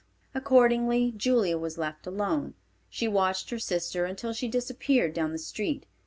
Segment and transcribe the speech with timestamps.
[0.33, 2.55] Accordingly Julia was left alone.
[2.89, 5.85] She watched her sister until she disappeared down the street.